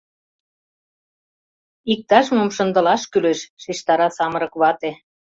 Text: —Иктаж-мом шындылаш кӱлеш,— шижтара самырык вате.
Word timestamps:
—Иктаж-мом 1.93 2.49
шындылаш 2.55 3.01
кӱлеш,— 3.11 3.39
шижтара 3.61 4.07
самырык 4.17 4.53
вате. 4.61 4.91